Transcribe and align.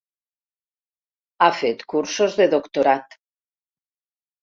Ha 1.47 1.51
fet 1.59 1.85
cursos 1.95 2.41
de 2.43 2.51
doctorat. 2.57 3.19